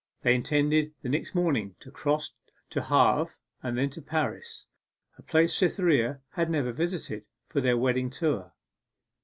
They 0.23 0.33
intended 0.33 0.93
the 1.03 1.09
next 1.09 1.35
morning 1.35 1.75
to 1.81 1.91
cross 1.91 2.33
to 2.71 2.81
Havre, 2.81 3.33
and 3.61 3.77
thence 3.77 3.93
to 3.93 4.01
Paris 4.01 4.65
a 5.19 5.21
place 5.21 5.53
Cytherea 5.53 6.21
had 6.31 6.49
never 6.49 6.71
visited 6.71 7.23
for 7.45 7.61
their 7.61 7.77
wedding 7.77 8.09
tour. 8.09 8.51